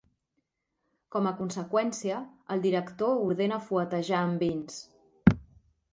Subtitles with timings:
[1.15, 2.17] Com a conseqüència,
[2.55, 5.33] el director ordena fuetejar en Vince.